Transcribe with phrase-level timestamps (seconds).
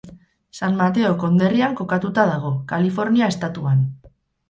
[0.59, 3.89] San Mateo konderrian kokatuta dago, Kalifornia estatuan.